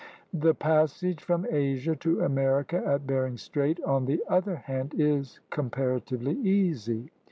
The 0.33 0.55
passage 0.55 1.21
from 1.21 1.45
Asia 1.47 1.95
to 1.97 2.21
America 2.21 2.81
at 2.83 3.05
Bering 3.05 3.37
Strait, 3.37 3.79
on 3.83 4.05
the 4.07 4.23
other 4.27 4.55
hand, 4.55 4.95
is 4.97 5.39
comparatively 5.51 6.39
easy. 6.39 7.11